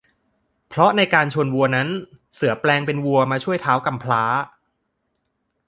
[0.67, 1.87] เพราะในการชนวัวนั้น
[2.33, 4.23] เสือแปลงเป็นวัวมาช่วยท้าวกำพร้า